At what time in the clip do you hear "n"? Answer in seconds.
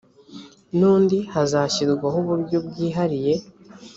0.77-0.79